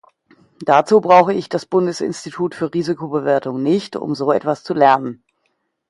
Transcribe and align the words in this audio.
Dazu 0.65 0.99
brauche 0.99 1.31
ich 1.31 1.47
das 1.47 1.67
Bundesinstitut 1.67 2.55
für 2.55 2.73
Risikobewertung 2.73 3.61
nicht, 3.61 3.95
um 3.95 4.15
so 4.15 4.31
etwas 4.31 4.63
zu 4.63 4.73
lernen. 4.73 5.23